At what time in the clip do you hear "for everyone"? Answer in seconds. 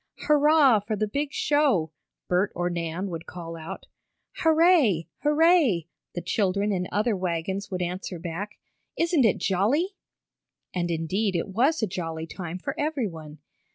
12.57-13.37